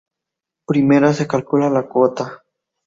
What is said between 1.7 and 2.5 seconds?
cuota.